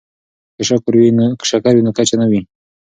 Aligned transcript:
که 0.55 0.63
شکر 0.69 0.93
وي 0.99 1.09
نو 1.85 1.91
کچه 1.97 2.15
نه 2.21 2.25
وي. 2.31 2.41